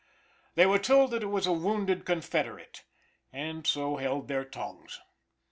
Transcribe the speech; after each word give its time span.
They 0.55 0.65
were 0.65 0.79
told 0.79 1.11
that 1.11 1.21
it 1.21 1.27
was 1.27 1.45
a 1.45 1.53
wounded 1.53 2.05
confederate, 2.07 2.83
and 3.31 3.67
so 3.67 3.97
held 3.97 4.29
their 4.29 4.43
tongues. 4.45 4.99